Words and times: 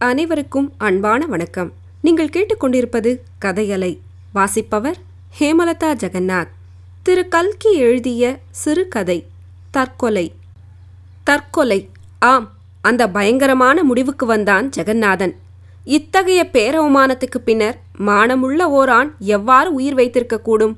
அனைவருக்கும் 0.00 0.72
அன்பான 0.78 1.26
வணக்கம். 1.26 1.72
நீங்கள் 2.00 2.28
கேட்டுக்கொண்டிருப்பது 2.28 3.18
கதையலை 3.44 3.98
வாசிப்பவர் 4.32 4.96
ஹேமலதா 5.40 5.94
ஜெகநாத். 5.94 6.48
திரு 7.02 7.28
கல்கி 7.28 7.72
எழுதிய 7.72 8.38
சிறுகதை 8.50 9.26
தற்கொலை. 9.70 10.32
தற்கொலை 11.24 11.88
ஆம் 12.18 12.52
அந்த 12.80 13.08
பயங்கரமான 13.08 13.82
முடிவுக்கு 13.82 14.26
வந்தான் 14.26 14.70
ஜெகநாதன். 14.76 15.34
இத்தகைய 15.84 16.48
பேரவமானத்துக்கு 16.52 17.38
பின்னர் 17.44 17.80
மானமுள்ள 17.98 18.62
ஓரான் 18.62 19.14
எவ்வாறு 19.18 19.72
உயிர் 19.72 19.94
வைத்திருக்கக்கூடும்? 19.94 20.74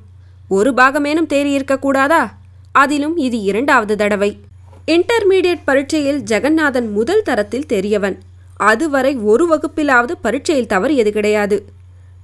ஒரு 0.47 0.71
பாகமேனும் 0.71 1.27
தேறியிருக்கக்கூடாதா? 1.29 2.31
அதிலும் 2.71 3.17
இது 3.17 3.41
இரண்டாவது 3.41 3.95
தடவை. 3.95 4.39
இன்டர்மீடியட் 4.87 5.61
பரீட்சையில் 5.65 6.23
ஜெகநாதன் 6.23 6.91
முதல் 6.91 7.21
தரத்தில் 7.21 7.65
தெரியவன் 7.65 8.19
அதுவரை 8.65 9.15
ஒரு 9.15 9.45
வகுப்பிலாவது 9.51 10.13
பரீட்சையில் 10.21 10.71
தவறியது 10.73 11.09
கிடையாது. 11.09 11.57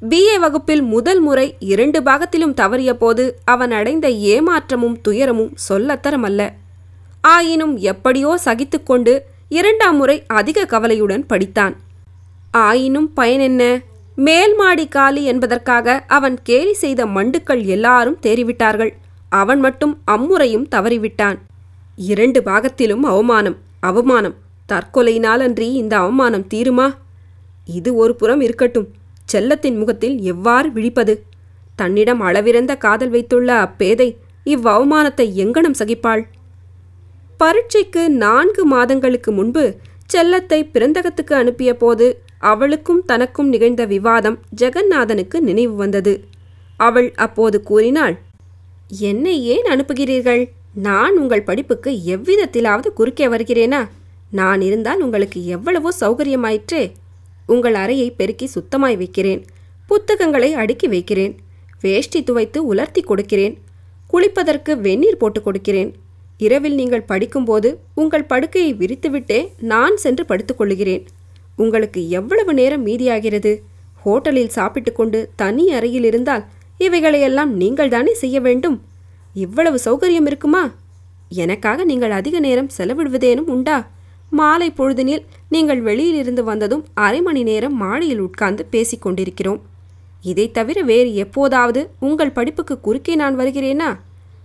பிஏ 0.10 0.40
வகுப்பில் 0.40 0.82
முதல் 0.82 1.20
முறை 1.20 1.56
இரண்டு 1.60 2.00
பாகத்திலும் 2.04 2.54
தவறிய 2.54 2.92
போது 2.94 3.24
அவன் 3.46 3.72
அடைந்த 3.72 4.08
ஏமாற்றமும் 4.10 4.98
துயரமும் 5.02 5.54
சொல்லத்தரமல்ல. 5.70 6.42
ஆயினும் 7.22 7.78
எப்படியோ 7.78 8.32
சகித்துக்கொண்டு 8.46 9.20
இரண்டாம் 9.50 9.98
முறை 9.98 10.24
அதிக 10.28 10.66
கவலையுடன் 10.66 11.26
படித்தான். 11.30 11.76
ஆயினும் 12.52 13.10
பயனென்ன 13.16 13.64
மேல் 14.16 14.56
மாடி 14.56 14.88
காலி 14.88 15.24
என்பதற்காக 15.24 16.04
அவன் 16.08 16.38
கேலி 16.44 16.74
செய்த 16.74 17.02
மண்டுக்கள் 17.06 17.64
எல்லாரும் 17.66 18.20
தேறிவிட்டார்கள். 18.22 18.94
அவன் 19.30 19.60
மட்டும் 19.60 19.94
அம்முறையும் 20.12 20.68
தவறிவிட்டான். 20.76 21.38
இரண்டு 21.96 22.40
பாகத்திலும் 22.46 23.04
அவமானம் 23.04 23.58
அவமானம். 23.80 24.36
தற்கொலையினாலன்றி 24.72 25.68
இந்த 25.82 25.94
அவமானம் 25.98 26.48
தீருமா? 26.54 26.88
இது 27.66 27.90
ஒரு 27.96 28.16
புறம் 28.16 28.42
இருக்கட்டும். 28.42 28.88
செல்லத்தின் 29.26 29.78
முகத்தில் 29.78 30.16
எவ்வாறு 30.22 30.72
விழிப்பது? 30.72 31.14
தன்னிடம் 31.76 32.22
அளவிறந்த 32.22 32.74
காதல் 32.78 33.10
வைத்துள்ள 33.10 33.50
அப்பேதை 33.66 34.10
இவ்வவமானத்தை 34.46 35.26
எங்கனம் 35.44 35.80
சகிப்பாள்? 35.80 36.24
பரீட்சைக்கு 37.38 38.04
நான்கு 38.10 38.66
மாதங்களுக்கு 38.66 39.32
முன்பு 39.32 39.64
செல்லத்தை 40.14 40.60
பிறந்தகத்துக்கு 40.74 41.34
அனுப்பிய 41.34 41.72
போது 41.78 42.06
அவளுக்கும் 42.52 43.02
தனக்கும் 43.06 43.50
நிகழ்ந்த 43.50 43.84
விவாதம் 43.86 44.38
ஜெகநாதனுக்கு 44.62 45.38
நினைவு 45.40 45.76
வந்தது. 45.76 46.14
அவள் 46.78 47.10
அப்போது 47.16 47.58
கூறினாள் 47.64 48.16
என்னை 49.10 49.36
ஏன் 49.54 49.68
அனுப்புகிறீர்கள்? 49.74 50.44
நான் 50.88 51.16
உங்கள் 51.18 51.44
படிப்புக்கு 51.44 51.92
எவ்விதத்திலாவது 52.16 52.90
குறுக்கே 52.94 53.28
வருகிறேனா? 53.28 53.82
நான் 54.32 54.62
இருந்தால் 54.62 55.02
உங்களுக்கு 55.02 55.46
எவ்வளவோ 55.46 55.92
சௌகரியமாயிற்றே. 56.00 56.92
உங்கள் 57.46 57.74
அறையை 57.74 58.12
பெருக்கி 58.12 58.50
சுத்தமாய் 58.56 58.98
வைக்கிறேன். 58.98 59.46
புத்தகங்களை 59.88 60.54
அடுக்கி 60.54 60.88
வைக்கிறேன். 60.88 61.38
வேஷ்டி 61.82 62.24
துவைத்து 62.24 62.58
உலர்த்தி 62.58 63.02
கொடுக்கிறேன். 63.02 63.58
குளிப்பதற்கு 64.14 64.72
வெந்நீர் 64.82 65.18
போட்டு 65.18 65.42
கொடுக்கிறேன். 65.42 65.96
இரவில் 66.38 66.76
நீங்கள் 66.76 67.02
படிக்கும்போது 67.02 67.80
உங்கள் 67.96 68.26
படுக்கையை 68.26 68.74
விரித்துவிட்டே 68.74 69.50
நான் 69.58 69.96
சென்று 69.98 70.24
படுத்துக்கொள்ளுகிறேன் 70.24 71.06
உங்களுக்கு 71.56 72.10
எவ்வளவு 72.10 72.54
நேரம் 72.54 72.86
மீதியாகிறது? 72.86 73.62
ஹோட்டலில் 74.06 74.56
சாப்பிட்டுக்கொண்டு 74.56 75.30
தனி 75.36 75.72
அறையில் 75.72 76.04
இருந்தால் 76.04 76.46
இவைகளையெல்லாம் 76.78 77.54
நீங்கள்தானே 77.54 78.14
செய்ய 78.14 78.40
வேண்டும்? 78.40 78.82
இவ்வளவு 79.34 79.80
சௌகரியம் 79.86 80.26
இருக்குமா? 80.26 80.76
எனக்காக 81.30 81.84
நீங்கள் 81.84 82.12
அதிக 82.12 82.40
நேரம் 82.40 82.70
செலவிடுவதேனும் 82.78 83.50
உண்டா? 83.56 83.90
மாலை 84.30 84.74
பொழுதினில் 84.78 85.26
நீங்கள் 85.50 85.82
வெளியிலிருந்து 85.82 86.44
வந்ததும் 86.44 86.86
அரை 86.94 87.22
மணி 87.22 87.44
நேரம் 87.44 87.76
மாடியில் 87.76 88.20
உட்கார்ந்து 88.20 88.66
பேசிக் 88.66 89.02
கொண்டிருக்கிறோம். 89.02 89.62
தவிர 90.52 90.82
வேறு 90.82 91.16
எப்போதாவது 91.16 91.90
உங்கள் 92.00 92.32
படிப்புக்கு 92.32 92.80
குறுக்கே 92.80 93.16
நான் 93.16 93.40
வருகிறேனா? 93.40 93.98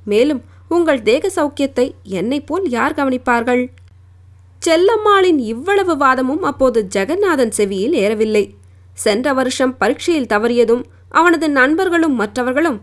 மேலும் 0.05 0.43
உங்கள் 0.69 1.03
தேக 1.03 1.31
சௌக்கியத்தை 1.37 1.93
என்னைப் 2.03 2.47
போல் 2.47 2.69
யார் 2.69 2.95
கவனிப்பார்கள்? 2.95 3.69
செல்லம்மாளின் 4.67 5.39
இவ்வளவு 5.39 5.97
வாதமும் 5.97 6.43
அப்போது 6.43 6.87
ஜெகநாதன் 6.95 7.51
செவியில் 7.51 7.93
ஏறவில்லை. 7.93 8.55
சென்ற 8.93 9.33
வருஷம் 9.33 9.77
பரீட்சையில் 9.77 10.27
தவறியதும் 10.27 10.85
அவனது 11.09 11.49
நண்பர்களும் 11.51 12.15
மற்றவர்களும் 12.15 12.81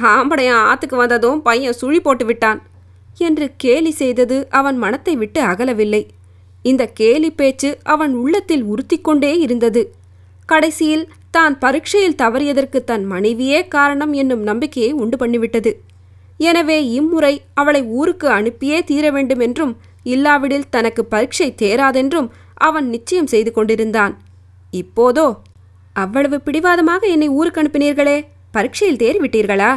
ஆம்படையன் 0.00 0.62
ஆத்துக்கு 0.68 0.96
வந்ததும் 0.96 1.42
பையன் 1.42 1.78
சுழி 1.80 2.00
போட்டு 2.00 2.24
விட்டான் 2.24 2.62
என்று 3.18 3.50
கேலி 3.56 3.90
செய்தது 3.90 4.48
அவன் 4.50 4.76
மனத்தை 4.76 5.16
விட்டு 5.16 5.40
அகலவில்லை. 5.42 6.06
இந்த 6.62 6.86
கேலி 6.86 7.30
பேச்சு 7.30 7.78
அவன் 7.82 8.14
உள்ளத்தில் 8.14 8.64
உறுத்திக்கொண்டே 8.64 9.38
இருந்தது. 9.38 9.94
கடைசியில் 10.46 11.08
தான் 11.30 11.58
பரீட்சையில் 11.58 12.18
தவறியதற்கு 12.22 12.84
தன் 12.84 13.04
மனைவியே 13.04 13.68
காரணம் 13.68 14.12
என்னும் 14.12 14.42
நம்பிக்கையை 14.42 14.92
உண்டு 14.92 15.16
பண்ணிவிட்டது. 15.16 15.72
எனவே 16.36 16.90
இம்முறை 16.90 17.42
அவளை 17.54 17.82
ஊருக்கு 17.82 18.28
அனுப்பியே 18.28 18.84
தீர 18.84 19.10
வேண்டும் 19.10 19.40
என்றும் 19.40 19.78
இல்லாவிடில் 20.02 20.70
தனக்கு 20.70 21.04
பரீட்சை 21.04 21.54
தேராதென்றும் 21.54 22.30
அவன் 22.54 22.88
நிச்சயம் 22.88 23.26
செய்து 23.26 23.52
கொண்டிருந்தான். 23.52 24.14
இப்போதோ 24.70 25.26
அவ்வளவு 25.92 26.40
பிடிவாதமாக 26.40 27.06
என்னை 27.06 27.28
ஊருக்கு 27.28 27.60
அனுப்பினீர்களே 27.62 28.18
பரீட்சையில் 28.50 28.96
தேறிவிட்டீர்களா? 28.96 29.70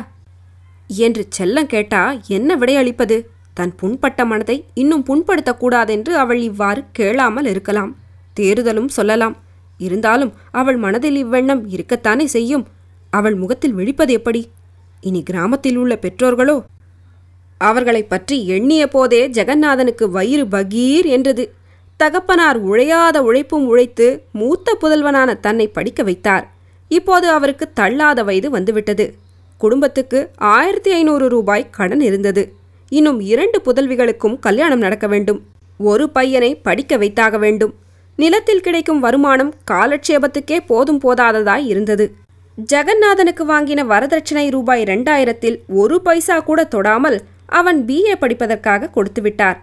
என்று 0.90 1.24
செல்லம் 1.38 1.66
கேட்டா 1.66 2.02
என்ன 2.28 2.56
விடையளிப்பது 2.56 3.18
தன் 3.54 3.76
புண்பட்ட 3.76 4.26
மனதை 4.26 4.66
இன்னும் 4.74 5.06
புண்படுத்தக்கூடாதென்று 5.06 6.10
அவள் 6.10 6.40
இவ்வாறு 6.40 6.84
கேளாமல் 6.92 7.46
இருக்கலாம். 7.46 7.96
தேறுதலும் 8.40 8.88
சொல்லலாம். 8.88 9.38
இருந்தாலும் 9.78 10.34
அவள் 10.52 10.78
மனதில் 10.78 11.26
இவ்வெண்ணம் 11.26 11.64
இருக்கத்தானே 11.70 12.26
செய்யும்? 12.26 12.68
அவள் 13.10 13.36
முகத்தில் 13.36 13.74
விழிப்பது 13.74 14.14
எப்படி? 14.14 14.50
இனி 15.02 15.24
கிராமத்தில் 15.24 15.76
உள்ள 15.76 16.00
பெற்றோர்களோ? 16.02 16.64
அவர்களைப் 17.58 18.10
பற்றி 18.10 18.48
எண்ணிய 18.48 18.88
போதே 18.88 19.28
ஜெகநாதனுக்கு 19.28 20.10
வயிறு 20.10 20.46
பகீர் 20.46 21.06
என்றது. 21.06 21.54
தகப்பனார் 21.98 22.66
உழையாத 22.66 23.18
உழைப்பும் 23.18 23.68
உழைத்து 23.68 24.24
மூத்த 24.32 24.78
புதல்வனான 24.82 25.40
தன்னை 25.40 25.68
படிக்க 25.68 26.04
வைத்தார். 26.04 26.52
இப்போது 26.88 27.30
அவருக்கு 27.30 27.74
தள்ளாத 27.74 28.24
வயது 28.24 28.50
வந்துவிட்டது. 28.50 29.16
குடும்பத்துக்கு 29.58 30.32
ஆயிரத்தி 30.36 30.92
ஐநூறு 30.92 31.30
ரூபாய் 31.30 31.70
கடன் 31.70 32.02
இருந்தது. 32.02 32.62
இன்னும் 32.98 33.20
இரண்டு 33.20 33.58
புதல்விகளுக்கும் 33.66 34.36
கல்யாணம் 34.40 34.80
நடக்க 34.80 35.08
வேண்டும். 35.08 35.40
ஒரு 35.80 36.06
பையனை 36.10 36.50
படிக்க 36.68 36.98
வைத்தாக 36.98 37.38
வேண்டும். 37.38 37.74
நிலத்தில் 38.20 38.62
கிடைக்கும் 38.62 39.00
வருமானம் 39.00 39.52
காலட்சேபத்துக்கே 39.72 40.58
போதும் 40.66 41.00
போதாததாய் 41.04 41.66
இருந்தது. 41.66 42.06
ஜெகநாதனுக்கு 42.74 43.44
வாங்கின 43.52 43.82
வரதட்சணை 43.92 44.46
ரூபாய் 44.50 44.84
ரெண்டாயிரத்தில் 44.84 45.58
ஒரு 45.82 46.02
பைசா 46.02 46.38
கூட 46.40 46.68
தொடாமல் 46.76 47.18
அவன் 47.60 47.80
பிஏ 47.86 48.16
படிப்பதற்காக 48.20 48.90
கொடுத்துவிட்டார். 48.90 49.58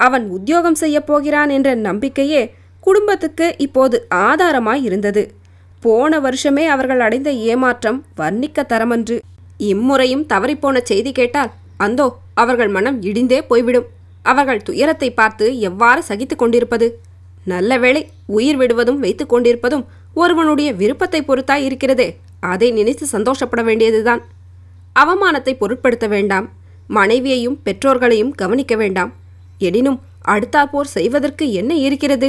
அவன் 0.00 0.24
உத்தியோகம் 0.28 0.80
செய்யப் 0.82 1.06
போகிறான் 1.06 1.48
என்ற 1.48 1.68
நம்பிக்கையே 1.88 2.42
குடும்பத்துக்கு 2.80 3.46
இப்போது 3.58 3.96
ஆதாரமாய் 4.14 4.82
இருந்தது. 4.82 5.22
போன 5.82 6.18
வருஷமே 6.20 6.64
அவர்கள் 6.66 7.00
அடைந்த 7.00 7.30
ஏமாற்றம் 7.50 8.00
வர்ணிக்க 8.16 8.64
தரமன்று 8.68 9.16
இம்முறையும் 9.72 10.26
தவறிப்போன 10.32 10.76
செய்தி 10.82 11.12
கேட்டால் 11.12 11.52
அந்தோ 11.84 12.06
அவர்கள் 12.42 12.70
மனம் 12.76 12.98
இடிந்தே 13.02 13.40
போய்விடும். 13.50 13.88
அவர்கள் 14.24 14.64
துயரத்தை 14.68 15.08
பார்த்து 15.20 15.46
எவ்வாறு 15.68 16.00
சகித்துக் 16.02 16.42
கொண்டிருப்பது? 16.42 16.86
நல்ல 17.44 17.78
வேளை 17.78 18.02
உயிர் 18.36 18.58
விடுவதும் 18.60 19.00
வைத்து 19.04 19.24
கொண்டிருப்பதும் 19.26 19.84
ஒருவனுடைய 20.14 20.68
விருப்பத்தை 20.72 21.20
பொறுத்தாய் 21.22 21.66
இருக்கிறதே. 21.68 22.08
அதை 22.52 22.68
நினைத்து 22.70 23.04
சந்தோஷப்பட 23.06 23.62
வேண்டியதுதான். 23.62 24.22
அவமானத்தை 24.96 25.52
பொருட்படுத்த 25.62 26.06
வேண்டாம். 26.08 26.46
மனைவியையும் 26.88 27.60
பெற்றோர்களையும் 27.66 28.32
கவனிக்க 28.40 28.74
வேண்டாம். 28.76 29.12
எனினும் 29.58 29.98
அடுத்தாற்போர் 30.32 30.94
செய்வதற்கு 30.96 31.44
என்ன 31.60 31.72
இருக்கிறது? 31.86 32.28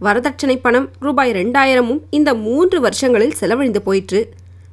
வரதட்சணை 0.00 0.56
பணம் 0.62 0.88
ரூபாய் 1.00 1.32
ரெண்டாயிரமும் 1.32 2.00
இந்த 2.10 2.30
மூன்று 2.46 2.78
வருஷங்களில் 2.80 3.38
செலவழிந்து 3.40 3.80
போயிற்று. 3.82 4.20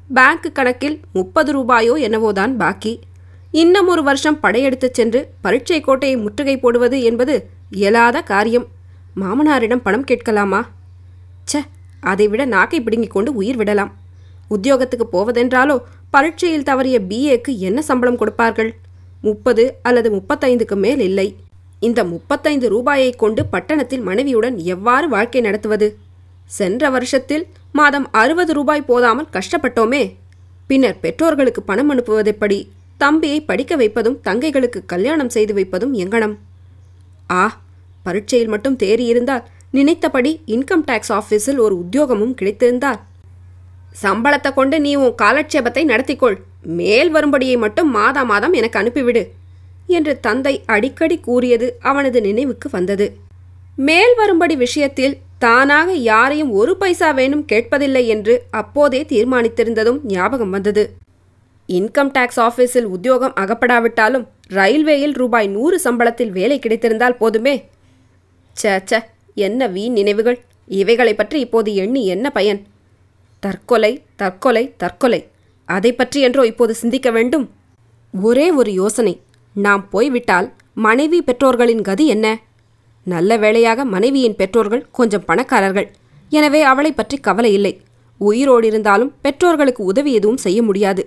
பேங்க் 0.09 0.47
கணக்கில் 0.53 0.97
முப்பது 1.13 1.51
ரூபாயோ 1.51 1.93
என்னவோதான் 2.07 2.53
பாக்கி. 2.57 2.93
இன்னும் 3.53 3.87
ஒரு 3.87 4.03
வருஷம் 4.03 4.39
படையெடுத்துச் 4.39 4.93
சென்று 4.93 5.19
பரீட்சை 5.41 5.81
கோட்டையை 5.81 6.17
முற்றுகை 6.17 6.57
போடுவது 6.57 7.01
என்பது 7.01 7.49
இயலாத 7.69 8.21
காரியம். 8.21 8.65
மாமனாரிடம் 9.15 9.83
பணம் 9.83 10.03
கேட்கலாமா? 10.03 10.61
ச 11.51 11.61
அதைவிட 11.99 12.45
நாக்கை 12.45 12.81
பிடுங்கிக் 12.81 13.11
கொண்டு 13.11 13.33
உயிர் 13.33 13.55
விடலாம். 13.55 13.91
உத்தியோகத்துக்கு 14.49 15.07
போவதென்றாலோ 15.11 15.77
பரீட்சையில் 16.11 16.63
தவறிய 16.63 16.97
பிஏக்கு 17.09 17.57
என்ன 17.57 17.81
சம்பளம் 17.81 18.17
கொடுப்பார்கள்? 18.17 18.71
முப்பது 19.21 19.75
அல்லது 19.81 20.09
முப்பத்தைந்துக்கு 20.11 20.75
மேல் 20.75 20.99
இல்லை. 20.99 21.27
இந்த 21.79 22.03
முப்பத்தைந்து 22.03 22.69
ரூபாயை 22.69 23.11
கொண்டு 23.11 23.45
பட்டணத்தில் 23.45 24.01
மனைவியுடன் 24.01 24.57
எவ்வாறு 24.57 25.07
வாழ்க்கை 25.09 25.41
நடத்துவது? 25.41 25.97
சென்ற 26.49 26.89
வருஷத்தில் 26.89 27.47
மாதம் 27.71 28.11
அறுபது 28.11 28.53
ரூபாய் 28.53 28.81
போதாமல் 28.81 29.33
கஷ்டப்பட்டோமே. 29.33 30.03
பின்னர் 30.67 30.99
பெற்றோர்களுக்கு 30.99 31.63
பணம் 31.63 31.91
அனுப்புவதெப்படி? 31.91 32.59
தம்பியை 32.97 33.39
படிக்க 33.41 33.75
வைப்பதும் 33.75 34.19
தங்கைகளுக்கு 34.23 34.79
கல்யாணம் 34.85 35.29
செய்து 35.29 35.53
வைப்பதும் 35.53 35.93
எங்கனம். 35.93 36.35
ஆ 37.31 37.43
பரீட்சையில் 38.05 38.47
மட்டும் 38.47 38.77
தேறியிருந்தால் 38.83 39.43
நினைத்தபடி 39.71 40.31
இன்கம் 40.47 40.85
டேக்ஸ் 40.87 41.13
ஆஃபீஸில் 41.19 41.57
ஒரு 41.57 41.75
உத்தியோகமும் 41.77 42.35
கிடைத்திருந்தால். 42.35 42.99
சம்பளத்தை 44.01 44.53
கொண்டு 44.53 44.79
நீ 44.79 44.91
உன் 44.95 45.15
காலட்சேபத்தை 45.21 45.83
நடத்திக்கொள். 45.85 46.37
மேல் 46.79 47.09
வரும்படியை 47.15 47.57
மட்டும் 47.57 47.89
மாதா 47.89 48.23
மாதம் 48.23 48.53
எனக்கு 48.53 48.79
அனுப்பிவிடு 48.79 49.23
என்று 49.87 50.13
தந்தை 50.19 50.53
அடிக்கடி 50.65 51.17
கூறியது 51.19 51.67
அவனது 51.79 52.21
நினைவுக்கு 52.21 52.69
வந்தது. 52.71 53.07
மேல் 53.75 54.13
வரும்படி 54.15 54.55
விஷயத்தில் 54.55 55.17
தானாக 55.37 55.91
யாரையும் 55.91 56.51
ஒரு 56.51 56.73
பைசா 56.77 57.11
வேணும் 57.11 57.45
கேட்பதில்லை 57.51 58.03
என்று 58.05 58.33
அப்போதே 58.49 59.01
தீர்மானித்திருந்ததும் 59.03 59.99
ஞாபகம் 60.05 60.49
வந்தது. 60.49 60.83
இன்கம் 61.69 62.11
டேக்ஸ் 62.15 62.39
ஆஃபீஸில் 62.45 62.87
உத்தியோகம் 62.95 63.35
அகப்படாவிட்டாலும் 63.41 64.25
ரயில்வேயில் 64.57 65.15
ரூபாய் 65.21 65.47
நூறு 65.47 65.77
சம்பளத்தில் 65.83 66.33
வேலை 66.37 66.57
கிடைத்திருந்தால் 66.59 67.19
போதுமே. 67.21 67.55
ச்சே 68.57 68.99
என்ன 69.47 69.67
வீண் 69.67 69.95
நினைவுகள். 69.99 70.37
இவைகளை 70.67 71.13
பற்றி 71.15 71.37
இப்போது 71.39 71.69
எண்ணி 71.75 72.01
என்ன 72.05 72.25
பயன்? 72.29 72.59
தற்கொலை 73.39 73.93
தற்கொலை 74.15 74.63
தற்கொலை. 74.77 75.21
அதை 75.69 75.91
பற்றி 75.93 76.19
என்றோ 76.21 76.43
இப்போது 76.51 76.73
சிந்திக்க 76.81 77.09
வேண்டும். 77.11 77.45
ஒரே 78.13 78.47
ஒரு 78.51 78.71
யோசனை. 78.73 79.13
நாம் 79.55 79.83
போய்விட்டால் 79.89 80.47
மனைவி 80.73 81.19
பெற்றோர்களின் 81.21 81.83
கதி 81.89 82.05
என்ன? 82.07 82.27
நல்ல 83.07 83.37
வேளையாக 83.37 83.85
மனைவியின் 83.85 84.39
பெற்றோர்கள் 84.41 84.85
கொஞ்சம் 84.91 85.25
பணக்காரர்கள். 85.25 85.89
எனவே 86.31 86.61
அவளை 86.61 86.91
பற்றி 86.91 87.17
கவலை 87.17 87.51
இல்லை. 87.53 87.73
உயிரோடு 88.21 88.67
இருந்தாலும் 88.67 89.13
பெற்றோர்களுக்கு 89.21 89.83
உதவி 89.83 90.11
எதுவும் 90.13 90.43
செய்ய 90.45 90.61
முடியாது. 90.61 91.03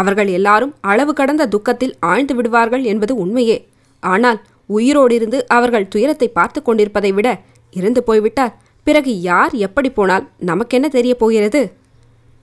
அவர்கள் 0.00 0.30
எல்லாரும் 0.38 0.74
அளவு 0.90 1.12
கடந்த 1.12 1.48
துக்கத்தில் 1.54 1.96
ஆழ்ந்து 2.10 2.34
விடுவார்கள் 2.34 2.84
என்பது 2.92 3.12
உண்மையே. 3.24 3.58
ஆனால் 4.02 4.38
உயிரோடிருந்து 4.76 5.38
அவர்கள் 5.56 5.90
துயரத்தை 5.94 6.28
பார்த்து 6.28 6.60
கொண்டிருப்பதை 6.62 7.10
விட 7.12 7.28
இறந்து 7.72 8.00
போய்விட்டால் 8.02 8.54
பிறகு 8.86 9.12
யார் 9.30 9.52
எப்படி 9.66 9.88
போனால் 9.90 10.24
நமக்கென்ன 10.50 10.86
தெரியப் 10.88 11.20
போகிறது? 11.22 11.62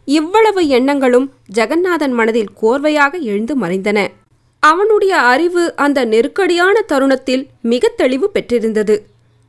இவ்வளவு 0.07 0.61
எண்ணங்களும் 0.77 1.27
ஜெகநாதன் 1.57 2.15
மனதில் 2.19 2.53
கோர்வையாக 2.61 3.13
எழுந்து 3.31 3.53
மறைந்தன. 3.61 4.00
அவனுடைய 4.63 5.13
அறிவு 5.33 5.63
அந்த 5.75 6.00
நெருக்கடியான 6.05 6.75
தருணத்தில் 6.91 7.44
மிக 7.71 7.91
தெளிவு 8.01 8.27
பெற்றிருந்தது. 8.29 8.95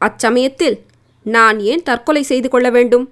அச்சமயத்தில் 0.00 0.76
நான் 1.26 1.58
ஏன் 1.72 1.84
தற்கொலை 1.88 2.22
செய்து 2.22 2.48
கொள்ள 2.48 2.68
வேண்டும்? 2.70 3.04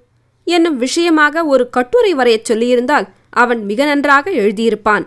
என்னும் 0.47 0.77
விஷயமாக 0.77 1.45
ஒரு 1.45 1.63
கட்டுரை 1.69 2.11
வரையச் 2.15 2.47
சொல்லியிருந்தால் 2.49 3.07
அவன் 3.33 3.61
மிக 3.65 3.85
நன்றாக 3.85 4.31
எழுதியிருப்பான். 4.31 5.05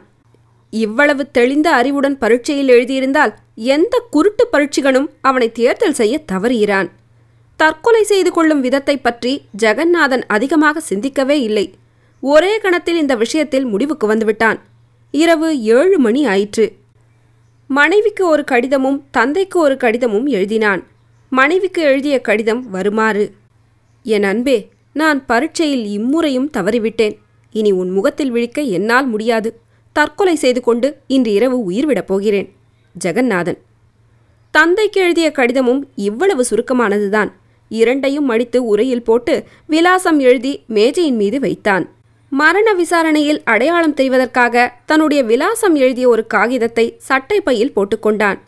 இவ்வளவு 0.71 1.23
தெளிந்த 1.31 1.69
அறிவுடன் 1.71 2.19
பரீட்சையில் 2.19 2.69
எழுதியிருந்தால் 2.69 3.33
எந்த 3.55 3.95
குருட்டு 4.11 4.45
பரீட்சைகளும் 4.53 5.09
அவனை 5.21 5.53
தேர்தல் 5.53 5.93
செய்ய 5.93 6.15
தவறுகிறான். 6.33 6.89
தற்கொலை 7.57 8.03
செய்து 8.03 8.33
கொள்ளும் 8.33 8.61
விதத்தை 8.61 8.97
பற்றி 8.97 9.33
ஜெகநாதன் 9.63 10.25
அதிகமாக 10.27 10.81
சிந்திக்கவே 10.81 11.41
இல்லை. 11.41 11.75
ஒரே 12.21 12.59
கணத்தில் 12.59 12.97
இந்த 12.97 13.15
விஷயத்தில் 13.15 13.65
முடிவுக்கு 13.65 14.07
வந்துவிட்டான். 14.15 14.59
இரவு 15.11 15.49
ஏழு 15.77 15.99
மணி 15.99 16.27
ஆயிற்று. 16.27 16.67
மனைவிக்கு 17.71 18.27
ஒரு 18.27 18.45
கடிதமும் 18.45 18.99
தந்தைக்கு 19.11 19.61
ஒரு 19.61 19.77
கடிதமும் 19.77 20.27
எழுதினான். 20.27 20.83
மனைவிக்கு 21.33 21.83
எழுதிய 21.83 22.21
கடிதம் 22.21 22.71
வருமாறு. 22.71 23.25
என் 24.03 24.23
அன்பே 24.23 24.59
நான் 24.93 25.27
பரீட்சையில் 25.27 25.87
இம்முறையும் 25.87 26.51
தவறிவிட்டேன். 26.57 27.17
இனி 27.57 27.71
உன் 27.71 27.91
முகத்தில் 27.91 28.31
விழிக்க 28.31 28.63
என்னால் 28.63 29.07
முடியாது. 29.07 29.61
தற்கொலை 29.93 30.35
செய்து 30.35 30.61
கொண்டு 30.61 30.97
இன்று 31.07 31.33
இரவு 31.33 31.71
உயிர்விடப் 31.71 32.07
போகிறேன். 32.07 32.53
ஜெகநாதன். 33.05 33.59
தந்தைக்கு 34.51 35.01
எழுதிய 35.01 35.33
கடிதமும் 35.33 35.89
இவ்வளவு 35.95 36.45
சுருக்கமானதுதான். 36.51 37.33
இரண்டையும் 37.69 38.25
மடித்து 38.25 38.65
உரையில் 38.65 39.03
போட்டு 39.03 39.45
விலாசம் 39.67 40.19
எழுதி 40.19 40.63
மேஜையின் 40.67 41.17
மீது 41.17 41.41
வைத்தான். 41.41 41.91
மரண 42.31 42.73
விசாரணையில் 42.73 43.43
அடையாளம் 43.45 43.95
தெரிவதற்காக 43.95 44.69
தன்னுடைய 44.87 45.23
விலாசம் 45.23 45.75
எழுதிய 45.75 46.09
ஒரு 46.09 46.27
காகிதத்தை 46.27 46.95
சட்டை 46.99 47.41
பையில் 47.41 47.73
போட்டுக்கொண்டான் 47.77 48.39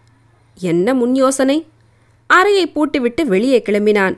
என்ன 0.60 0.94
முன் 0.94 1.14
யோசனை? 1.14 1.66
அறையை 2.26 2.72
பூட்டிவிட்டு 2.74 3.22
வெளியே 3.24 3.62
கிளம்பினான். 3.64 4.16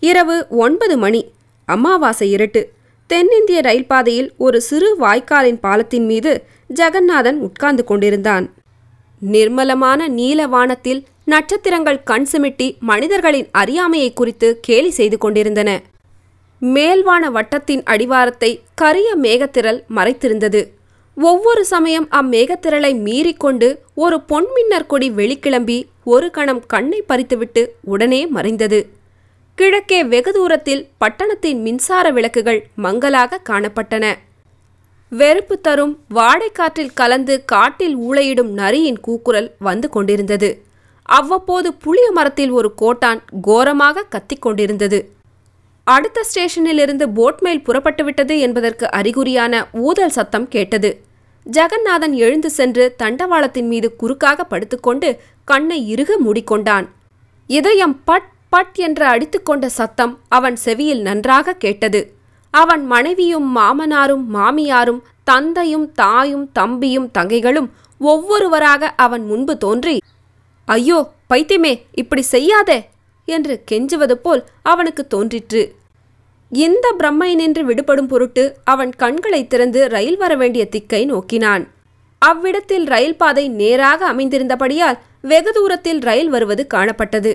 இரவு 0.00 0.46
ஒன்பது 0.50 0.96
மணி. 0.96 1.32
அமாவாசை 1.64 2.30
இருட்டு. 2.30 2.73
தென்னிந்திய 3.06 3.60
ரயில் 3.60 3.86
பாதையில் 3.86 4.34
ஒரு 4.36 4.60
சிறு 4.60 4.96
வாய்க்காலின் 4.98 5.60
பாலத்தின் 5.60 6.04
மீது 6.04 6.44
ஜெகநாதன் 6.74 7.38
உட்கார்ந்து 7.38 7.84
கொண்டிருந்தான். 7.84 8.54
நிர்மலமான 9.22 10.08
நீல 10.08 10.46
வானத்தில் 10.46 11.06
நட்சத்திரங்கள் 11.24 12.02
கண் 12.02 12.26
சிமிட்டி 12.32 12.78
மனிதர்களின் 12.78 13.48
அறியாமையை 13.52 14.12
குறித்து 14.12 14.58
கேலி 14.60 14.90
செய்து 14.90 15.18
கொண்டிருந்தன. 15.18 15.82
மேல்வான 16.62 17.30
வட்டத்தின் 17.30 17.82
அடிவாரத்தை 17.82 18.60
கரிய 18.74 19.16
மேகத்திரள் 19.16 19.80
மறைத்திருந்தது. 19.94 20.68
ஒவ்வொரு 21.14 21.64
சமயம் 21.64 22.08
அம்மேகத்திரளை 22.10 22.92
மீறிக்கொண்டு 23.04 23.78
ஒரு 23.94 24.20
பொன்மின்னர் 24.28 24.86
கொடி 24.86 25.10
வெளிக்கிளம்பி 25.10 25.82
ஒரு 26.04 26.30
கணம் 26.30 26.62
கண்ணை 26.66 27.04
பறித்துவிட்டு 27.08 27.68
உடனே 27.84 28.26
மறைந்தது. 28.26 28.93
கிழக்கே 29.54 30.04
வெகு 30.04 30.32
தூரத்தில் 30.32 30.88
பட்டணத்தின் 30.98 31.60
மின்சார 31.60 32.10
விளக்குகள் 32.10 32.66
மங்கலாக 32.74 33.40
காணப்பட்டன. 33.50 34.14
வெறுப்பு 35.08 35.60
தரும் 35.60 35.98
வாடைக்காற்றில் 36.14 36.94
கலந்து 36.94 37.44
காட்டில் 37.44 37.96
ஊளையிடும் 37.96 38.50
நரியின் 38.52 39.00
கூக்குரல் 39.00 39.54
வந்து 39.58 39.90
கொண்டிருந்தது. 39.90 40.62
அவ்வப்போது 41.02 41.74
புளிய 41.74 42.10
மரத்தில் 42.10 42.50
ஒரு 42.50 42.74
கோட்டான் 42.74 43.22
கோரமாக 43.42 44.02
கத்திக் 44.02 44.42
கொண்டிருந்தது. 44.42 45.10
அடுத்த 45.84 46.24
ஸ்டேஷனிலிருந்து 46.30 47.06
போட்மெயில் 47.18 47.64
புறப்பட்டுவிட்டது 47.68 48.38
என்பதற்கு 48.38 48.90
அறிகுறியான 48.90 49.66
ஊதல் 49.72 50.10
சத்தம் 50.10 50.48
கேட்டது. 50.48 51.00
ஜெகநாதன் 51.46 52.12
எழுந்து 52.12 52.50
சென்று 52.50 52.94
தண்டவாளத்தின் 53.02 53.66
மீது 53.66 53.96
குறுக்காக 53.96 54.44
படுத்துக்கொண்டு 54.44 55.20
கண்ணை 55.44 55.88
இறுக 55.88 56.18
மூடிக்கொண்டான். 56.26 56.86
இதயம் 57.46 58.04
பட் 58.04 58.28
பட் 58.54 58.76
என்று 58.78 59.04
அடித்துக்கொண்ட 59.04 59.66
சத்தம் 59.78 60.12
அவன் 60.28 60.56
செவியில் 60.56 61.02
நன்றாக 61.02 61.54
கேட்டது. 61.54 62.00
அவன் 62.54 62.82
மனைவியும் 62.86 63.48
மாமனாரும் 63.56 64.24
மாமியாரும் 64.34 65.00
தந்தையும் 65.24 65.86
தாயும் 65.92 66.46
தம்பியும் 66.52 67.08
தங்கைகளும் 67.18 67.68
ஒவ்வொருவராக 68.00 68.92
அவன் 68.96 69.24
முன்பு 69.26 69.54
தோன்றி 69.58 69.96
ஐயோ 70.68 70.98
பைத்தியமே 71.30 71.72
இப்படி 71.92 72.22
செய்யாதே! 72.24 72.76
என்று 73.28 73.54
கெஞ்சுவது 73.70 74.16
போல் 74.16 74.42
அவனுக்கு 74.62 75.02
தோன்றிற்று. 75.06 75.62
இந்த 76.52 76.86
பிரம்மை 76.98 77.34
நின்று 77.34 77.62
விடுபடும் 77.64 78.08
பொருட்டு 78.08 78.42
அவன் 78.64 78.92
கண்களை 78.96 79.40
திறந்து 79.46 79.80
ரயில் 79.88 80.16
வர 80.16 80.32
வேண்டிய 80.36 80.64
திக்கை 80.66 81.02
நோக்கினான். 81.04 81.64
அவ்விடத்தில் 82.22 82.86
ரயில் 82.86 83.16
பாதை 83.16 83.48
நேராக 83.60 84.00
அமைந்திருந்தபடியால் 84.12 85.00
வெகு 85.22 85.52
தூரத்தில் 85.52 86.00
ரயில் 86.00 86.28
வருவது 86.28 86.64
காணப்பட்டது. 86.74 87.32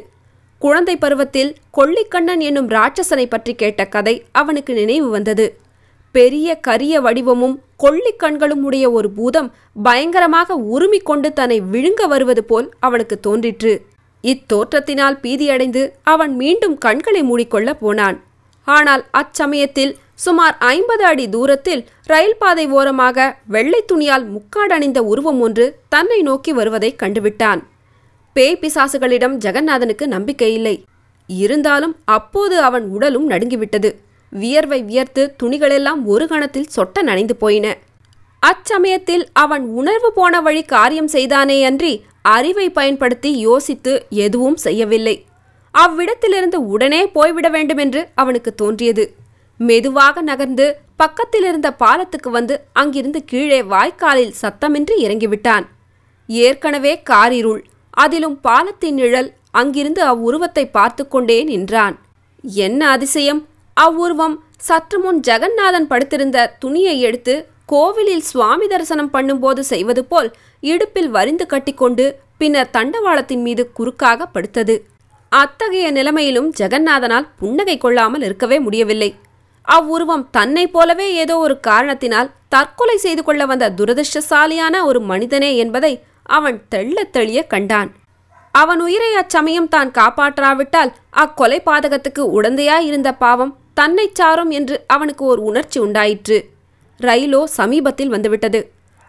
குழந்தை 0.62 0.96
பருவத்தில் 0.98 1.52
கொள்ளிக்கண்ணன் 1.78 2.42
என்னும் 2.48 2.70
ராட்சசனை 2.70 3.26
பற்றி 3.30 3.54
கேட்ட 3.56 3.82
கதை 3.86 4.16
அவனுக்கு 4.32 4.72
நினைவு 4.74 5.10
வந்தது. 5.10 5.46
பெரிய 6.16 6.56
கரிய 6.68 7.02
வடிவமும் 7.02 7.56
கொள்ளிக்கண்களும் 7.84 8.64
உடைய 8.68 8.86
ஒரு 8.92 9.10
பூதம் 9.18 9.50
பயங்கரமாக 9.84 10.58
உருமிக் 10.74 11.08
கொண்டு 11.10 11.30
தன்னை 11.34 11.60
விழுங்க 11.74 12.02
வருவது 12.08 12.44
போல் 12.44 12.68
அவனுக்கு 12.80 13.16
தோன்றிற்று. 13.20 13.74
இத்தோற்றத்தினால் 14.24 15.20
பீதியடைந்து 15.24 15.84
அவன் 16.14 16.34
மீண்டும் 16.36 16.76
கண்களை 16.86 17.22
மூடிக்கொள்ள 17.24 17.70
போனான். 17.84 18.18
ஆனால் 18.68 19.04
அச்சமயத்தில் 19.20 19.94
சுமார் 20.26 20.56
ஐம்பது 20.76 21.04
அடி 21.04 21.26
தூரத்தில் 21.30 21.84
ரயில் 22.06 22.40
பாதை 22.40 22.66
ஓரமாக 22.78 23.28
வெள்ளை 23.56 23.82
துணியால் 23.92 24.26
முக்காடணிந்த 24.36 25.00
உருவம் 25.12 25.40
ஒன்று 25.42 25.66
தன்னை 25.94 26.22
நோக்கி 26.22 26.52
வருவதை 26.54 26.90
கண்டுவிட்டான். 27.04 27.62
பேய் 28.34 28.60
பிசாசுகளிடம் 28.62 29.36
ஜெகநாதனுக்கு 29.46 30.06
நம்பிக்கை 30.06 30.54
இல்லை. 30.54 30.84
இருந்தாலும் 31.30 31.96
அப்போது 32.06 32.62
அவன் 32.62 32.86
உடலும் 32.90 33.30
நடுங்கிவிட்டது. 33.30 33.90
வியர்வை 34.30 34.84
வியர்த்து 34.84 35.36
துணிகளெல்லாம் 35.44 36.02
ஒரு 36.06 36.28
கணத்தில் 36.28 36.72
சொட்ட 36.76 37.02
நனைந்து 37.02 37.36
போயின. 37.36 37.68
அச்சமயத்தில் 38.46 39.26
அவன் 39.34 39.66
உணர்வு 39.80 40.14
போன 40.14 40.42
வழி 40.42 40.64
காரியம் 40.64 41.08
செய்தானே 41.08 41.64
அன்றி 41.64 42.04
அறிவை 42.22 42.70
பயன்படுத்தி 42.70 43.38
யோசித்து 43.38 44.06
எதுவும் 44.10 44.58
செய்யவில்லை. 44.58 45.26
அவ்விடத்திலிருந்து 45.72 46.60
உடனே 46.68 47.02
போய்விட 47.08 47.50
வேண்டுமென்று 47.50 48.08
அவனுக்கு 48.16 48.56
தோன்றியது. 48.56 49.14
மெதுவாக 49.58 50.22
நகர்ந்து 50.22 50.78
பக்கத்தில் 50.96 51.44
இருந்த 51.44 51.70
பாலத்துக்கு 51.74 52.30
வந்து 52.30 52.56
அங்கிருந்து 52.74 53.24
கீழே 53.24 53.62
வாய்க்காலில் 53.62 54.38
சத்தமின்றி 54.42 54.96
இறங்கிவிட்டான். 54.98 55.66
ஏற்கனவே 56.28 57.02
காரிருள் 57.02 57.62
அதிலும் 58.04 58.38
பாலத்தின் 58.48 58.98
நிழல் 59.00 59.30
அங்கிருந்து 59.60 60.02
அவ்வுருவத்தை 60.12 60.64
பார்த்து 60.78 61.04
கொண்டே 61.08 61.38
நின்றான். 61.44 61.96
என்ன 62.64 62.82
அதிசயம்? 62.96 63.42
அவ்வுருவம் 63.78 64.36
சற்று 64.68 64.98
முன் 65.00 65.20
ஜெகநாதன் 65.28 65.88
படுத்திருந்த 65.92 66.38
துணியை 66.64 66.96
எடுத்து 67.08 67.34
கோவிலில் 67.66 68.26
சுவாமி 68.30 68.66
தரிசனம் 68.68 69.12
பண்ணும்போது 69.14 69.62
செய்வது 69.72 70.02
போல் 70.12 70.30
இடுப்பில் 70.64 71.10
வரிந்து 71.16 71.46
கட்டிக்கொண்டு 71.46 72.06
பின்னர் 72.42 72.74
தண்டவாளத்தின் 72.78 73.44
மீது 73.48 73.64
குறுக்காக 73.78 74.28
படுத்தது. 74.36 74.76
அத்தகைய 75.32 75.88
நிலைமையிலும் 75.98 76.50
ஜெகநாதனால் 76.60 77.28
புன்னகை 77.40 77.76
கொள்ளாமல் 77.78 78.24
இருக்கவே 78.28 78.58
முடியவில்லை. 78.66 79.10
அவ்வுருவம் 79.68 80.24
தன்னைப் 80.38 80.74
போலவே 80.76 81.08
ஏதோ 81.24 81.36
ஒரு 81.46 81.56
காரணத்தினால் 81.70 82.32
தற்கொலை 82.54 82.98
செய்து 83.06 83.22
கொள்ள 83.24 83.44
வந்த 83.46 83.66
துரதிர்ஷ்டசாலியான 83.80 84.76
ஒரு 84.90 85.00
மனிதனே 85.12 85.52
என்பதை 85.64 85.94
அவன் 86.38 86.58
தெள்ளத் 86.70 87.14
தெளிய 87.14 87.40
கண்டான். 87.44 87.90
அவன் 88.56 88.80
உயிரை 88.80 89.12
அச்சமயம் 89.14 89.68
தான் 89.68 89.90
காப்பாற்றாவிட்டால் 89.92 90.92
அக்கொலை 91.24 91.60
பாதகத்துக்கு 91.66 92.24
உடந்தையாய் 92.38 92.88
இருந்த 92.90 93.10
பாவம் 93.14 93.54
தன்னை 93.74 94.06
சாரும் 94.14 94.52
என்று 94.52 94.76
அவனுக்கு 94.88 95.24
ஒரு 95.26 95.42
உணர்ச்சி 95.44 95.80
உண்டாயிற்று. 95.80 96.38
ரயிலோ 97.00 97.42
சமீபத்தில் 97.58 98.10
வந்துவிட்டது. 98.10 98.62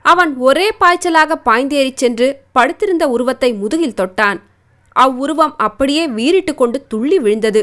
அவன் 0.04 0.32
ஒரே 0.48 0.66
பாய்ச்சலாக 0.80 1.36
பாய்ந்தேறிச் 1.44 2.00
சென்று 2.02 2.28
படுத்திருந்த 2.52 3.08
உருவத்தை 3.08 3.50
முதுகில் 3.52 3.98
தொட்டான். 4.00 4.38
அவ்வுருவம் 4.96 5.54
அப்படியே 5.56 6.04
வீறிட்டு 6.18 6.54
கொண்டு 6.54 6.78
துள்ளி 6.86 7.18
விழுந்தது. 7.18 7.62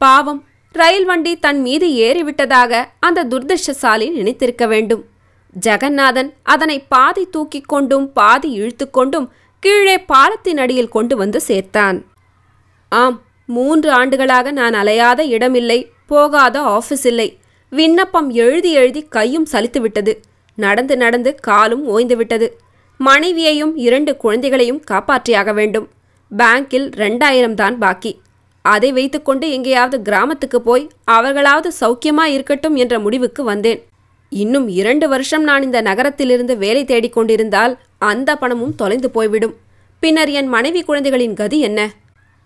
பாவம் 0.00 0.40
ரயில் 0.74 1.04
வண்டி 1.04 1.32
தன் 1.36 1.60
மீது 1.60 1.86
ஏறிவிட்டதாக 2.06 2.72
அந்த 3.00 3.24
துர்தர்ஷசாலி 3.24 4.06
நினைத்திருக்க 4.10 4.66
வேண்டும். 4.66 5.02
ஜெகநாதன் 5.56 6.30
அதனை 6.42 6.76
பாதி 6.94 7.24
தூக்கிக் 7.30 7.68
கொண்டும் 7.68 8.12
பாதி 8.12 8.48
இழுத்துக்கொண்டும் 8.60 9.26
கீழே 9.60 9.98
பாலத்தின் 9.98 10.58
அடியில் 10.58 10.94
கொண்டு 10.96 11.16
வந்து 11.16 11.40
சேர்த்தான். 11.48 11.98
ஆம் 12.88 13.16
மூன்று 13.46 13.90
ஆண்டுகளாக 13.90 14.50
நான் 14.50 14.74
அலையாத 14.74 15.20
இடமில்லை 15.26 15.78
போகாத 16.06 16.56
ஆஃபீஸ் 16.76 17.06
இல்லை. 17.06 17.28
விண்ணப்பம் 17.72 18.30
எழுதி 18.30 18.72
எழுதி 18.72 19.02
கையும் 19.08 19.46
சலித்துவிட்டது 19.52 20.12
நடந்து 20.54 20.96
நடந்து 20.96 21.30
காலும் 21.34 21.84
ஓய்ந்துவிட்டது 21.88 22.48
மனைவியையும் 22.96 23.76
இரண்டு 23.76 24.16
குழந்தைகளையும் 24.16 24.82
காப்பாற்றியாக 24.90 25.52
வேண்டும். 25.54 25.86
பேங்கில் 26.32 26.88
ரெண்டாயிரம் 27.02 27.54
தான் 27.54 27.78
பாக்கி. 27.78 28.12
அதை 28.64 28.92
வைத்துக்கொண்டு 28.92 29.46
எங்கேயாவது 29.50 30.02
கிராமத்துக்கு 30.02 30.58
போய் 30.60 30.90
அவர்களாவது 31.04 31.70
சௌக்கியமா 31.80 32.24
இருக்கட்டும் 32.24 32.76
என்ற 32.76 32.98
முடிவுக்கு 32.98 33.44
வந்தேன். 33.44 33.80
இன்னும் 34.32 34.68
இரண்டு 34.68 35.08
வருஷம் 35.08 35.42
நான் 35.42 35.62
இந்த 35.62 35.80
நகரத்திலிருந்து 35.80 36.56
வேலை 36.56 36.84
தேடிக் 36.84 37.12
கொண்டிருந்தால் 37.12 37.78
அந்த 37.98 38.36
பணமும் 38.36 38.74
தொலைந்து 38.74 39.10
போய்விடும். 39.10 39.54
பின்னர் 40.00 40.28
என் 40.28 40.46
மனைவி 40.46 40.82
குழந்தைகளின் 40.82 41.34
கதி 41.34 41.60
என்ன? 41.60 41.90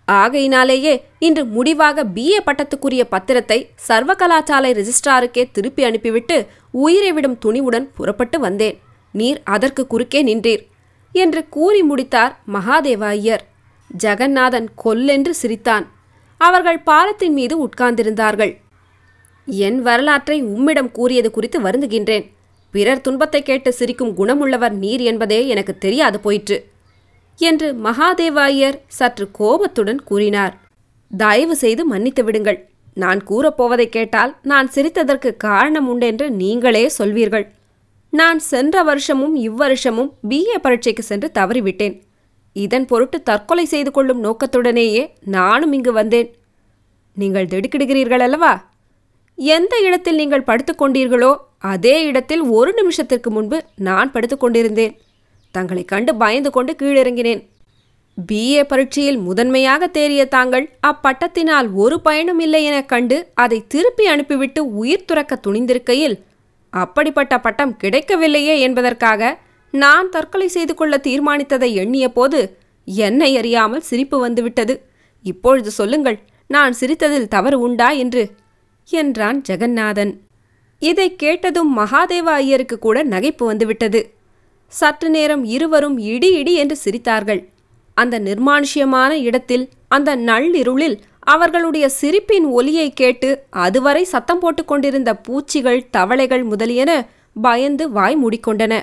ஆகையினாலேயே 0.05 1.05
இன்று 1.19 1.45
முடிவாக 1.45 2.03
பிஏ 2.03 2.39
பட்டத்துக்குரிய 2.45 3.03
பத்திரத்தை 3.11 3.69
சர்வகலாசாலை 3.87 4.71
ரெஜிஸ்ட்ராருக்கே 4.79 5.45
திருப்பி 5.51 5.83
அனுப்பிவிட்டு 5.83 6.47
உயிரை 6.71 7.11
விடும் 7.11 7.37
துணிவுடன் 7.45 7.87
புறப்பட்டு 7.95 8.39
வந்தேன். 8.39 8.79
நீர் 9.11 9.41
அதற்கு 9.43 9.87
குறுக்கே 9.87 10.21
நின்றீர் 10.23 10.63
என்று 11.11 11.49
கூறி 11.49 11.81
முடித்தார் 11.81 12.39
மகாதேவ 12.53 13.03
ஐயர். 13.03 13.43
ஜெகநாதன் 14.03 14.67
கொல்லென்று 14.85 15.29
சிரித்தான். 15.29 15.91
அவர்கள் 16.37 16.79
பாலத்தின் 16.79 17.33
மீது 17.33 17.67
உட்கார்ந்திருந்தார்கள். 17.67 18.53
என் 19.45 19.81
வரலாற்றை 19.81 20.41
உம்மிடம் 20.41 20.91
கூறியது 20.91 21.31
குறித்து 21.31 21.61
வருந்துகின்றேன். 21.61 22.25
பிறர் 22.71 23.01
துன்பத்தை 23.01 23.43
கேட்டு 23.43 23.73
சிரிக்கும் 23.73 24.17
குணமுள்ளவர் 24.17 24.69
நீர் 24.69 24.99
என்பதே 24.99 25.47
எனக்கு 25.47 25.77
தெரியாது 25.77 26.19
போயிற்று. 26.19 26.69
என்று 27.37 27.73
மகாதேவாயர் 27.73 28.79
சற்று 28.87 29.31
கோபத்துடன் 29.31 30.03
கூறினார். 30.03 30.57
தயவு 31.17 31.55
செய்து 31.55 31.85
மன்னித்து 31.85 32.23
விடுங்கள். 32.23 32.69
நான் 32.93 33.21
கூறப்போவதை 33.29 33.85
கேட்டால் 33.85 34.37
நான் 34.41 34.69
சிரித்ததற்கு 34.75 35.37
காரணம் 35.37 35.87
உண்டென்று 35.87 36.31
நீங்களே 36.31 36.91
சொல்வீர்கள். 36.97 37.47
நான் 38.09 38.39
சென்ற 38.39 38.83
வருஷமும் 38.83 39.35
இவ்வருஷமும் 39.37 40.11
பிஏ 40.29 40.57
பரீட்சைக்கு 40.61 41.03
சென்று 41.03 41.31
தவறிவிட்டேன். 41.33 42.01
இதன் 42.53 42.85
பொருட்டு 42.85 43.23
தற்கொலை 43.23 43.65
செய்து 43.65 43.91
கொள்ளும் 43.91 44.23
நோக்கத்துடனேயே 44.23 45.09
நானும் 45.25 45.73
இங்கு 45.73 45.91
வந்தேன். 45.91 46.35
நீங்கள் 47.13 47.45
திடுக்கிடுகிறீர்கள் 47.45 48.19
அல்லவா 48.19 48.73
எந்த 49.37 49.79
இடத்தில் 49.79 50.15
நீங்கள் 50.15 50.47
படுத்துக்கொண்டீர்களோ 50.47 51.35
அதே 51.57 52.03
இடத்தில் 52.03 52.41
ஒரு 52.41 52.73
நிமிஷத்திற்கு 52.73 53.29
முன்பு 53.29 53.63
நான் 53.75 54.11
படுத்துக்கொண்டிருந்தேன் 54.11 54.95
தங்களை 55.51 55.85
கண்டு 55.85 56.15
பயந்து 56.15 56.49
கொண்டு 56.49 56.75
கீழிறங்கினேன். 56.81 57.41
பிஏ 58.17 58.61
பரீட்சையில் 58.67 59.17
முதன்மையாக 59.17 59.87
தேறிய 59.87 60.27
தாங்கள் 60.27 60.69
அப்பட்டத்தினால் 60.87 61.73
ஒரு 61.73 62.01
பயனும் 62.01 62.39
இல்லை 62.39 62.63
எனக் 62.63 62.89
கண்டு 62.89 63.17
அதை 63.33 63.67
திருப்பி 63.67 64.05
அனுப்பிவிட்டு 64.07 64.61
உயிர் 64.75 65.05
துறக்க 65.05 65.39
துணிந்திருக்கையில் 65.47 66.15
அப்படிப்பட்ட 66.69 67.39
பட்டம் 67.39 67.77
கிடைக்கவில்லையே 67.77 68.59
என்பதற்காக 68.59 69.39
நான் 69.71 70.09
தற்கொலை 70.09 70.47
செய்து 70.47 70.73
கொள்ள 70.75 70.97
தீர்மானித்ததை 70.97 71.73
எண்ணிய 71.73 72.09
போது 72.09 72.39
என்னை 72.85 73.37
அறியாமல் 73.37 73.81
சிரிப்பு 73.81 74.19
வந்துவிட்டது. 74.19 74.75
இப்பொழுது 75.25 75.71
சொல்லுங்கள் 75.71 76.19
நான் 76.47 76.73
சிரித்ததில் 76.79 77.27
தவறு 77.27 77.59
உண்டா 77.59 77.89
என்று 77.89 78.23
என்றான் 78.91 79.41
ஜெகநாதன். 79.49 80.13
இதை 80.79 81.15
கேட்டதும் 81.15 81.77
மகாதேவ 81.77 82.27
ஐயருக்கு 82.33 82.79
கூட 82.79 83.03
நகைப்பு 83.03 83.43
வந்துவிட்டது. 83.45 84.13
சற்று 84.67 85.09
நேரம் 85.09 85.43
இருவரும் 85.43 85.97
இடி 85.97 86.33
இடி 86.33 86.53
என்று 86.53 86.77
சிரித்தார்கள். 86.85 87.41
அந்த 87.93 88.19
நிர்மானுஷ்யமான 88.19 89.11
இடத்தில் 89.11 89.69
அந்த 89.87 90.15
நள்ளிருளில் 90.15 90.99
அவர்களுடைய 91.19 91.89
சிரிப்பின் 91.89 92.45
ஒலியை 92.45 92.93
கேட்டு 92.93 93.45
அதுவரை 93.49 94.03
சத்தம் 94.03 94.39
போட்டு 94.39 94.65
கொண்டிருந்த 94.65 95.15
பூச்சிகள் 95.15 95.89
தவளைகள் 95.89 96.43
முதலியன 96.43 96.91
பயந்து 97.41 97.91
வாய் 97.91 98.17
மூடிக்கொண்டன. 98.23 98.73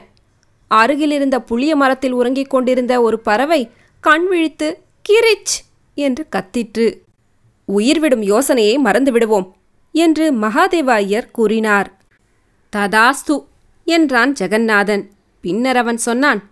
அருகிலிருந்த 0.69 1.41
புளிய 1.41 1.77
மரத்தில் 1.77 2.13
உறங்கிக் 2.13 2.51
கொண்டிருந்த 2.51 3.03
ஒரு 3.03 3.21
பறவை 3.21 3.71
கண் 4.01 4.27
விழித்து 4.27 4.69
கிரிச்! 5.09 5.57
என்று 5.95 6.27
கத்திற்று. 6.37 6.87
உயிர்விடும் 7.69 8.23
யோசனையை 8.23 8.79
மறந்து 8.79 9.13
விடுவோம் 9.13 9.47
என்று 9.93 10.33
மகாதேவாயர் 10.33 11.31
கூறினார். 11.31 12.01
ததாஸ்து 12.77 13.45
என்றான் 13.85 14.33
ஜெகநாதன். 14.41 15.11
பின்னர் 15.41 15.77
அவன் 15.77 15.97
சொன்னான் 15.97 16.51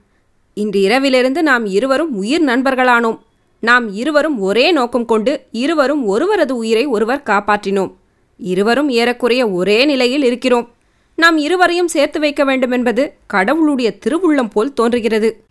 இன்று 0.54 0.80
இரவிலிருந்து 0.80 1.42
நாம் 1.42 1.66
இருவரும் 1.66 2.14
உயிர் 2.14 2.44
நண்பர்களானோம். 2.44 3.18
நாம் 3.60 3.92
இருவரும் 3.92 4.38
ஒரே 4.38 4.72
நோக்கம் 4.72 5.04
கொண்டு 5.04 5.46
இருவரும் 5.50 6.04
ஒருவரது 6.04 6.56
உயிரை 6.56 6.86
ஒருவர் 6.86 7.22
காப்பாற்றினோம். 7.24 7.92
இருவரும் 8.38 8.88
ஏறக்குறைய 8.88 9.50
ஒரே 9.50 9.84
நிலையில் 9.84 10.22
இருக்கிறோம். 10.22 10.70
நாம் 11.16 11.38
இருவரையும் 11.38 11.88
சேர்த்து 11.88 12.20
வைக்க 12.20 12.44
வேண்டுமென்பது 12.44 13.14
கடவுளுடைய 13.26 13.98
திருவுள்ளம் 14.06 14.50
போல் 14.50 14.72
தோன்றுகிறது. 14.72 15.44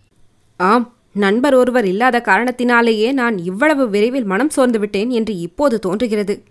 ஆம் 0.57 0.93
நண்பர் 1.13 1.53
ஒருவர் 1.53 1.85
இல்லாத 1.85 2.21
காரணத்தினாலேயே 2.25 3.11
நான் 3.11 3.37
இவ்வளவு 3.37 3.89
விரைவில் 3.89 4.23
மனம் 4.23 4.49
சோர்ந்து 4.49 4.79
விட்டேன் 4.79 5.09
என்று 5.09 5.37
இப்போது 5.37 5.79
தோன்றுகிறது. 5.79 6.43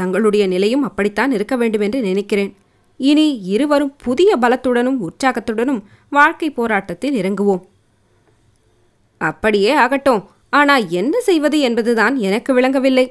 தங்களுடைய 0.00 0.44
நிலையும் 0.46 0.86
அப்படித்தான் 0.88 1.32
இருக்க 1.32 1.54
வேண்டும் 1.56 1.84
என்று 1.86 2.00
நினைக்கிறேன். 2.00 2.52
இனி 3.00 3.26
இருவரும் 3.54 3.94
புதிய 4.04 4.30
பலத்துடனும் 4.40 4.98
உற்சாகத்துடனும் 5.06 5.82
வாழ்க்கை 6.10 6.48
போராட்டத்தில் 6.50 7.18
இறங்குவோம். 7.20 7.62
அப்படியே 9.20 9.72
ஆகட்டும். 9.84 10.22
ஆனால் 10.50 10.84
என்ன 11.00 11.14
செய்வது 11.20 11.58
என்பதுதான் 11.60 12.14
எனக்கு 12.26 12.50
விளங்கவில்லை. 12.54 13.06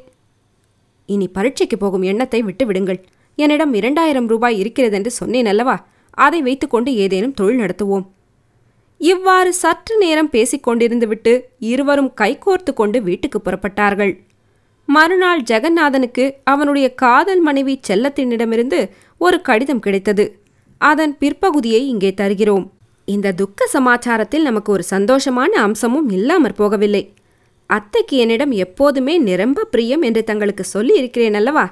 இனி 1.09 1.27
பரீட்சைக்கு 1.27 1.77
போகும் 1.77 2.07
எண்ணத்தை 2.11 2.39
விட்டு 2.41 2.63
விடுங்கள் 2.65 2.99
என்னிடம் 3.37 3.73
இரண்டாயிரம் 3.73 4.27
ரூபாய் 4.27 4.59
இருக்கிறதென்று 4.61 5.11
சொன்னேன் 5.11 5.49
அல்லவா? 5.51 5.75
அதை 6.17 6.39
வைத்துக்கொண்டு 6.41 6.91
ஏதேனும் 7.03 7.37
தொழில் 7.39 7.61
நடத்துவோம். 7.61 8.05
இவ்வாறு 9.01 9.51
சற்று 9.53 9.95
நேரம் 9.97 10.29
பேசிக் 10.29 10.65
கொண்டிருந்துவிட்டு 10.67 11.33
இருவரும் 11.71 12.11
கைகோர்த்து 12.21 12.71
கொண்டு 12.73 12.97
வீட்டுக்கு 13.01 13.39
புறப்பட்டார்கள். 13.41 14.13
மறுநாள் 14.87 15.41
ஜெகநாதனுக்கு 15.41 16.25
அவனுடைய 16.43 16.87
காதல் 16.93 17.41
மனைவி 17.41 17.75
செல்லத்தினிடமிருந்து 17.87 18.79
ஒரு 19.21 19.37
கடிதம் 19.41 19.79
கிடைத்தது. 19.79 20.25
அதன் 20.81 21.13
பிற்பகுதியை 21.17 21.81
இங்கே 21.87 22.11
தருகிறோம். 22.13 22.65
இந்த 23.07 23.31
துக்க 23.31 23.69
சமாச்சாரத்தில் 23.73 24.47
நமக்கு 24.49 24.69
ஒரு 24.71 24.83
சந்தோஷமான 24.89 25.51
அம்சமும் 25.67 26.07
இல்லாமற் 26.09 26.57
போகவில்லை. 26.57 27.03
அத்தைக்கு 27.69 28.15
என்னிடம் 28.17 28.53
எப்போதுமே 28.65 29.13
நிரம்ப 29.17 29.63
பிரியம் 29.63 30.01
என்று 30.01 30.21
தங்களுக்கு 30.23 30.63
சொல்லி 30.63 30.93
இருக்கிறேன் 30.97 31.33
அல்லவா? 31.33 31.65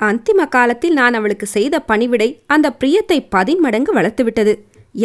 அந்திம 0.00 0.40
காலத்தில் 0.48 0.92
நான் 0.92 1.14
அவளுக்கு 1.14 1.46
செய்த 1.46 1.80
பணிவிடை 1.80 2.28
அந்த 2.46 2.66
பிரியத்தை 2.80 3.18
பதின்மடங்கு 3.30 3.92
வளர்த்துவிட்டது. 3.94 4.54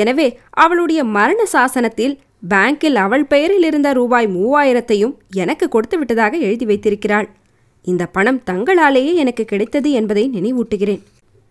எனவே 0.02 0.28
அவளுடைய 0.64 1.04
மரண 1.18 1.42
சாசனத்தில் 1.46 2.14
பேங்கில் 2.50 2.96
அவள் 2.96 3.26
பெயரில் 3.26 3.64
இருந்த 3.64 3.94
ரூபாய் 3.94 4.28
மூவாயிரத்தையும் 4.28 5.14
எனக்கு 5.34 5.68
கொடுத்து 5.68 5.98
விட்டதாக 5.98 6.38
எழுதி 6.38 6.66
வைத்திருக்கிறாள். 6.66 7.30
இந்த 7.82 8.06
பணம் 8.06 8.42
தங்களாலேயே 8.46 9.14
எனக்கு 9.14 9.46
கிடைத்தது 9.46 9.92
என்பதை 9.92 10.30
நினைவூட்டுகிறேன். 10.34 11.02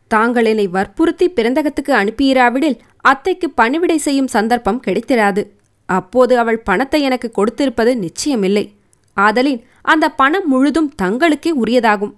தாங்கள் 0.09 0.45
என்னை 0.45 0.67
வற்புறுத்தி 0.67 1.31
பிறந்தகத்துக்கு 1.31 1.93
அனுப்பியிராவிடில் 1.93 2.79
அத்தைக்கு 2.97 3.51
பணிவிடை 3.51 3.99
செய்யும் 3.99 4.27
சந்தர்ப்பம் 4.27 4.83
கிடைத்திராது. 4.87 5.47
அப்போது 5.87 6.39
அவள் 6.39 6.59
பணத்தை 6.59 7.03
எனக்கு 7.03 7.31
கொடுத்திருப்பது 7.37 7.93
நிச்சயமில்லை. 7.95 8.69
ஆதலின் 9.15 9.63
அந்த 9.83 10.09
பணம் 10.09 10.49
முழுதும் 10.49 10.93
தங்களுக்கே 11.03 11.53
உரியதாகும். 11.65 12.15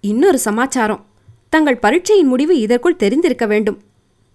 இன்னொரு 0.00 0.38
சமாச்சாரம். 0.38 1.06
தங்கள் 1.48 1.78
பரீட்சையின் 1.78 2.26
முடிவு 2.26 2.58
இதற்குள் 2.58 2.96
தெரிந்திருக்க 2.96 3.46
வேண்டும். 3.46 3.80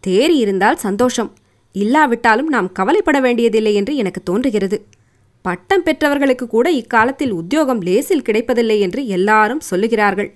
தேறி 0.07 0.35
இருந்தால் 0.35 0.77
சந்தோஷம். 0.77 1.31
இல்லாவிட்டாலும் 1.83 2.47
நாம் 2.47 2.71
கவலைப்பட 2.71 3.19
வேண்டியதில்லை 3.19 3.73
என்று 3.75 3.95
எனக்கு 3.95 4.21
தோன்றுகிறது. 4.23 4.77
பட்டம் 5.45 5.83
பெற்றவர்களுக்கு 5.83 6.47
கூட 6.47 6.67
இக்காலத்தில் 6.71 7.33
உத்தியோகம் 7.33 7.81
லேசில் 7.81 8.27
கிடைப்பதில்லை 8.27 8.77
என்று 8.79 9.01
எல்லாரும் 9.07 9.65
சொல்லுகிறார்கள். 9.69 10.29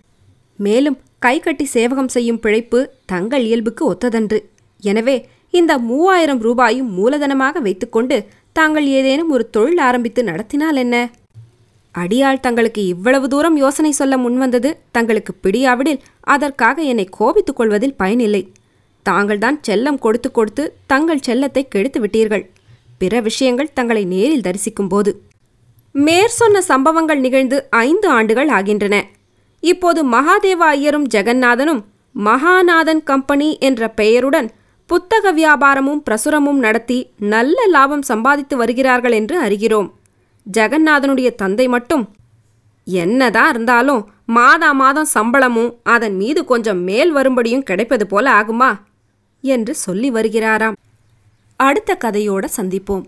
மேலும் 0.60 0.98
கை 1.20 1.40
கட்டி 1.40 1.66
சேவகம் 1.66 2.12
செய்யும் 2.16 2.40
பிழைப்பு 2.40 2.80
தங்கள் 3.06 3.44
இயல்புக்கு 3.44 3.84
ஒத்ததன்று. 3.94 4.40
எனவே 4.84 5.16
இந்த 5.52 5.74
மூவாயிரம் 5.80 6.42
ரூபாயும் 6.48 6.90
மூலதனமாக 6.98 7.62
வைத்துக்கொண்டு 7.62 8.18
தாங்கள் 8.52 8.88
ஏதேனும் 8.98 9.30
ஒரு 9.30 9.50
தொழில் 9.50 9.82
ஆரம்பித்து 9.88 10.22
நடத்தினால் 10.24 10.76
என்ன? 10.76 10.96
அடியாள் 11.96 12.44
தங்களுக்கு 12.46 12.82
இவ்வளவு 12.86 13.28
தூரம் 13.28 13.58
யோசனை 13.58 13.92
சொல்ல 13.92 14.16
முன்வந்தது 14.18 14.70
தங்களுக்கு 14.92 15.32
பிடியாவிடில் 15.44 16.02
அதற்காக 16.34 16.82
என்னை 16.82 17.06
கோபித்துக் 17.18 17.56
கொள்வதில் 17.56 17.96
பயனில்லை. 17.96 18.44
தாங்கள்தான் 19.02 19.58
செல்லம் 19.68 20.00
கொடுத்து 20.06 20.32
கொடுத்து 20.32 20.64
தங்கள் 20.88 21.26
செல்லத்தை 21.28 21.64
கெடுத்து 21.68 22.00
விட்டீர்கள். 22.04 22.46
பிற 23.02 23.20
விஷயங்கள் 23.28 23.74
தங்களை 23.74 24.04
நேரில் 24.06 24.46
தரிசிக்கும் 24.48 24.88
போது 24.88 25.12
மேற் 25.96 26.36
சொன்ன 26.40 26.62
சம்பவங்கள் 26.62 27.20
நிகழ்ந்து 27.20 27.58
ஐந்து 27.70 28.08
ஆண்டுகள் 28.10 28.50
ஆகின்றன. 28.58 28.96
இப்போது 29.64 30.00
மகாதேவ 30.12 30.62
ஐயரும் 30.76 31.08
ஜெகநாதனும் 31.14 31.82
மகாநாதன் 32.16 33.02
கம்பெனி 33.04 33.50
என்ற 33.68 33.90
பெயருடன் 34.00 34.50
புத்தக 34.90 35.32
வியாபாரமும் 35.32 36.04
பிரசுரமும் 36.06 36.62
நடத்தி 36.66 37.00
நல்ல 37.34 37.66
லாபம் 37.68 38.02
சம்பாதித்து 38.02 38.58
வருகிறார்கள் 38.58 39.12
என்று 39.12 39.36
அறிகிறோம். 39.46 39.90
ஜெகநாதனுடைய 40.46 41.30
தந்தை 41.36 41.68
மட்டும். 41.68 42.06
என்னதான் 42.88 43.50
இருந்தாலும் 43.50 44.02
மாதா 44.38 44.72
மாதம் 44.72 45.10
சம்பளமும் 45.16 45.72
அதன் 45.84 46.16
மீது 46.16 46.42
கொஞ்சம் 46.46 46.82
மேல் 46.90 47.12
வரும்படியும் 47.12 47.68
கிடைப்பது 47.70 48.08
போல 48.08 48.26
ஆகுமா? 48.40 48.70
என்று 49.42 49.76
சொல்லி 49.76 50.12
வருகிறாராம். 50.12 50.76
அடுத்த 51.56 51.98
கதையோட 52.00 52.48
சந்திப்போம். 52.58 53.06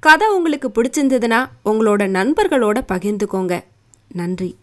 கதை 0.00 0.28
உங்களுக்கு 0.28 0.68
பிடிச்சிருந்ததுன்னா 0.68 1.48
உங்களோட 1.64 2.08
நண்பர்களோட 2.08 2.80
பகிர்ந்துக்கோங்க. 2.88 3.64
நன்றி. 4.12 4.56